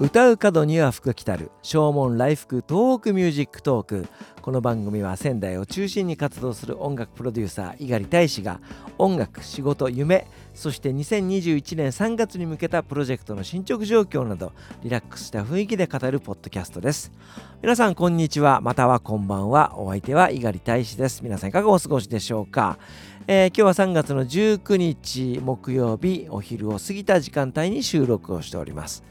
[0.00, 1.50] 歌う門には福来たる。
[1.60, 4.06] 唱門来福 TOHOKU MUSIC TALK。
[4.40, 8.60] この番組は仙台を中心に活動する音楽プロデューサー猪狩大使が
[8.96, 14.52] 音楽仕事夢そして2021年3月に向けたプロジェクトの進捗状況など
[14.82, 17.12] リラックスした雰囲気で語るポッドキャストです。
[17.60, 18.62] 皆さんこんにちは。
[18.62, 19.78] またはこんばんは。
[19.78, 21.22] お相手は猪狩大使です。
[21.22, 22.78] 皆さんいかがお過ごしでしょうか。
[23.26, 29.04] えー、今日は3月の19日木曜日お昼を過ぎた時間帯に収録をしております。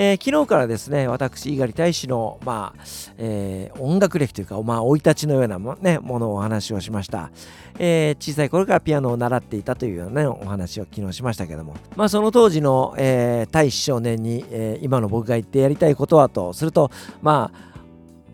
[0.00, 2.82] えー、昨日からですね、私、猪狩大使の、まあ
[3.18, 7.32] えー、音楽歴というか、まあ、生い立ちのようなも,、ね、ものをお話をしました、
[7.80, 17.77] えー、小さい頃からピアノを習っていたというような、ね、お話を昨日しましたけども、まあ、その当時の、えー、大使少年に、え、今の僕が言ってやりたいことはとすると、まあ、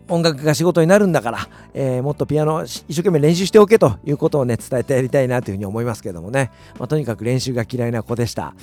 [0.07, 8.53] 音楽が仕事になるんだから、えー、もっとピアノ一生懸命練習しておけということをね伝えてやりたいなというふうに思いますけどもね、まあ、とにかく練習が嫌いな子でした、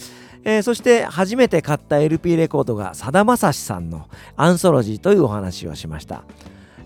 [0.44, 6.22] えー、そして初めて買った LP レコードがさだまさしさんの「アンソロジー」というお話をしました。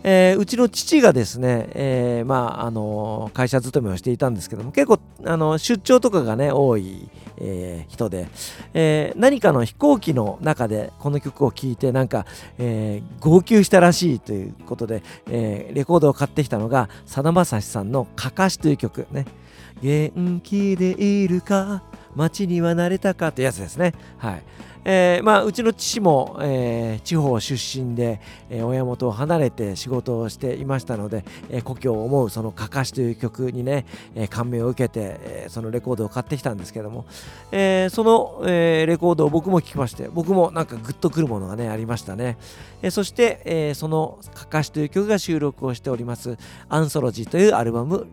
[0.09, 8.29] えー、うちの父がですね、えー、まあ、あの会社勤めをしていたんですけども結構あの出張とかがね多い、えー、人で、
[8.73, 12.25] え何かの飛行機の中でこの曲を聴いてなんか、
[12.57, 19.27] え号泣したらしいということで、えレコードを買ってきたのがさだまさしさんの「かかし」という曲ね
[19.83, 21.83] 「元気でいるか？
[22.17, 23.93] 街には慣れたか」というやつですね。
[24.19, 24.43] はい。
[24.89, 37.05] えー、まあ、うちの父も、えー、地方出身で、えー、親元を離れて仕事をしていましたので、え故郷を思うその「かかし」という曲にね、え感銘を受けて、えそのレコードを買ってきたんですけども、
[37.51, 42.39] えその、えレコードを僕も聴きまして僕もなんかグッとくるものがねありましたね、
[42.81, 48.07] えそして、えその「かかし」という曲が収録をしております「アンソロジー」というアルバム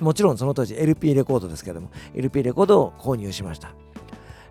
[0.00, 3.74] もちろんその当時 LP レコードですけども LP レコードを購入しました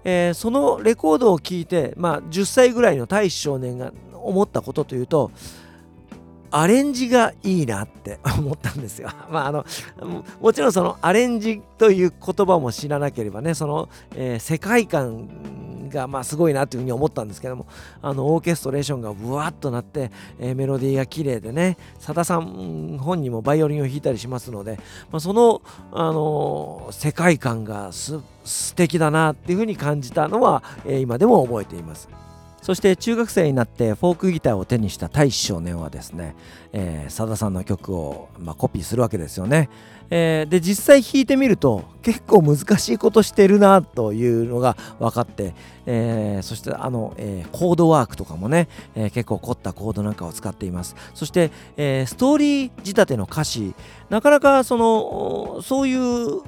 [0.03, 5.31] えー、そのレコードを聴いて、まあ、10歳ぐらいの大使少年が思ったことというと
[6.51, 9.09] アレンジがいいなって 思ったんですよ。
[9.29, 9.65] まああの
[10.41, 15.29] もちろんそのアレンジという言葉も知らなければねその、えー、世界観
[15.91, 17.67] がまあすごいなというふうに思ったんですけども
[18.01, 24.79] あのオーケストレーションがブワッとなって、えー、メロディーが綺麗でねさださん本人もバイオリンを弾いたりしますので、
[25.11, 32.09] まあ、その、あのー、世界観がす素敵だなっていうふうに感じたのは、えー、今でも覚えています。
[32.61, 36.35] そして中学生になってフォークギターを手にした大少年はですね、
[36.73, 39.69] えー、佐田さんの曲を、まあ、コピーするわけですよね。
[40.13, 45.55] えー、で実際弾いてみると結構難しいことしてるなというのが分かって、
[45.85, 53.73] えー、そしてあの、えー、コードワークとかもね、え結構凝ったコードなんかを使っていますそして、えストーリー仕立ての歌詞
[54.09, 56.41] なかなかそのそういう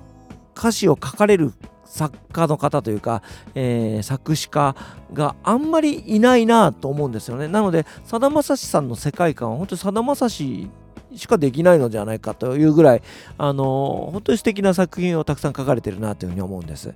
[0.58, 1.54] 歌詞を書かれる
[1.94, 3.22] 作家の方というか、
[3.54, 4.76] えー、作詞家
[5.14, 7.48] があんまりいないなと思うんですよね。
[7.48, 10.68] なので、さだまさしさんの世界観は本当にさだまさし
[11.16, 13.04] しかできないのではないかというぐらい、
[13.38, 16.96] あのー、本当に素敵な作品をたくさん書かれてるなというふうに思うんです。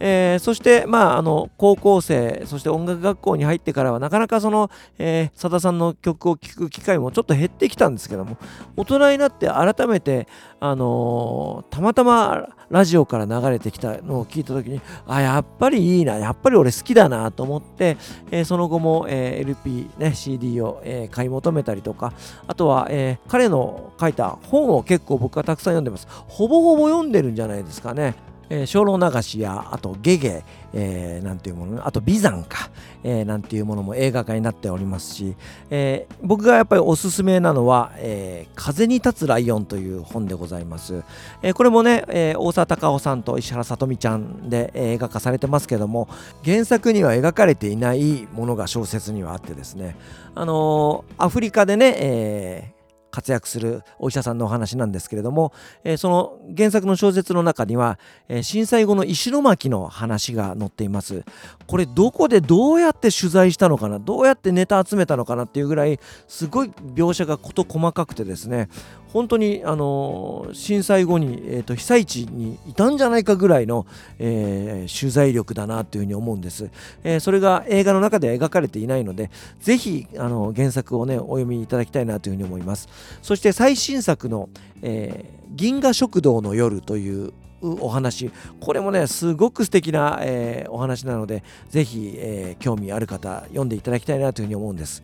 [0.00, 8.38] えー、そして、まあ、あの高校生そして音楽学校に入ってからはなかなかその、えー、佐田さんの曲を聴く機会もちょっと減ってきたんですけども
[8.76, 10.26] 大人になって改めて、
[10.58, 17.96] あのー、たまたまラジオから流れてきたのを聞いた時にあやっぱりいいなやっぱり俺好きだなと思って、
[18.30, 22.14] えー、その後も、えー、LP、ね、CD を、えー、買い求めたりとか
[22.46, 26.06] あとは、えー、彼の書いた本を結構僕はたくさん読んでます。
[26.28, 28.29] ほぼほぼ読んでるんじゃないですかね。
[28.50, 30.42] えー、精霊流しやあとゲゲ、
[30.74, 32.70] えー、なんていうものあと美山か、
[33.02, 35.36] えー、なんていうものも映画化になっておりますし、
[35.70, 41.02] えー、僕がやっぱりおすすめなのは、えー、風に立つライオンという本でございます、
[41.42, 46.08] えー、これもね、えー、大沢たかおさんと石原さとみちゃんで映画化されてますけども
[46.44, 49.96] 原作には描かれていないものが小説にはあってですね
[50.34, 52.79] あのー、アフリカでね、えー
[53.10, 55.52] 活躍するお医者さんのお話なんですけれども、
[55.84, 57.98] えー、その原作の小説の中には、
[58.28, 61.24] えー、震災後の石巻の話が載っています。
[61.66, 63.98] これどこでどうやって取材したのかな？
[63.98, 65.44] どうやってネタ集めたのかな？
[65.44, 65.98] っていうぐらい
[66.28, 68.68] すごい描写が事細かくてですね
[69.12, 73.86] 本当にあの震災後に、えーと、被災地にいたんじゃないかぐらいの、
[74.18, 76.70] えー、取材力だなというふうに思うんです、
[77.02, 79.30] えー、それが映画の中では描かれていないので
[79.60, 82.88] ぜひあの原作をねお読みいただきたいなというふうに思います。
[83.22, 84.48] そして最新作の、
[84.82, 88.30] えー、銀河食堂の夜というお話。
[88.60, 95.02] これもねすごく素敵な、えー、お話なのでぜひ、えー、興味ある方読んでいただきたいなというふうに思うんです。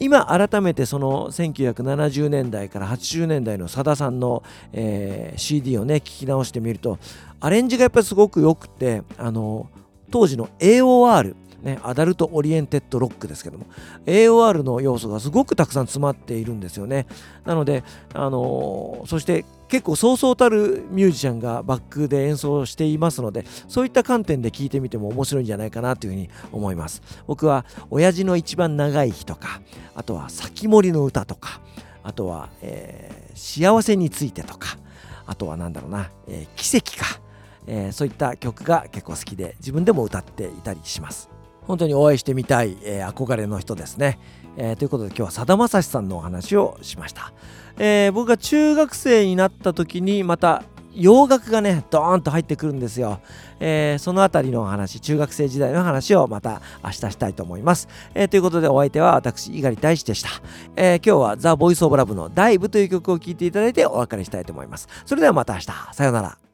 [0.00, 4.42] 今改めてその1970年代から80年代のさださんの、
[4.72, 6.98] えー、CD をね聞き直してみると
[7.38, 9.68] アレンジがやっぱりすごく良くてあの
[10.10, 13.66] 当時の AOR ね、 Adult Oriented Rock ですけども
[14.06, 17.06] AOR の要素がすごくたくさん詰まっているんですよね。
[17.44, 17.84] なので、
[18.14, 27.02] あのー、そして結構そうそうたるミュージシャンがバックで演奏していますのでそういった観点で聴いてみても面白いんじゃないかなというふうに思います。
[27.26, 29.60] 僕は親父の一番長い日とか
[29.94, 31.60] あとは先森の歌とか
[32.02, 34.78] あとは、えー、幸せについてとか
[35.26, 37.20] あとは何だろうな、えー、奇跡か、
[37.66, 41.39] えー、そういった曲が結構好きで自分でも歌っていたりします。
[41.70, 44.18] 本当にお会いしてみたい、えー、憧れの人ですね、
[44.56, 47.32] えー、ということで今日はさだまさしさんのお話をしました、
[47.78, 53.20] えー、僕が中学生になった時にまた洋楽がねドーンと入ってくるんですよ、
[53.60, 60.30] えー、そのあたりの話中学生時代の話をまた明日したいと思います、えー、ということでお相手は私猪狩大志でした、
[60.74, 64.88] えー、今日はザ・ボイス・オブ・ラブの「ダイブ」という曲を聴いていただいてお別れしたいと思います。
[65.06, 65.66] それではまた明日。
[65.92, 66.49] さようなら。